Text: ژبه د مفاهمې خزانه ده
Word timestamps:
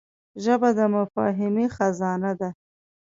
ژبه 0.43 0.69
د 0.77 0.79
مفاهمې 0.95 1.65
خزانه 1.75 2.31
ده 2.39 2.49